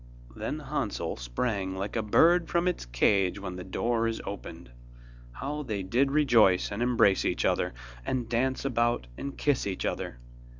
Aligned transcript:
Then 0.35 0.57
Hansel 0.61 1.15
sprang 1.17 1.75
like 1.75 1.95
a 1.95 2.01
bird 2.01 2.49
from 2.49 2.67
its 2.67 2.87
cage 2.87 3.37
when 3.39 3.55
the 3.55 3.63
door 3.63 4.07
is 4.07 4.19
opened. 4.25 4.71
How 5.33 5.61
they 5.61 5.83
did 5.83 6.09
rejoice 6.09 6.71
and 6.71 6.81
embrace 6.81 7.23
each 7.23 7.45
other, 7.45 7.75
and 8.03 8.27
dance 8.27 8.65
about 8.65 9.05
and 9.15 9.37
kiss 9.37 9.67
each 9.67 9.85
other! 9.85 10.17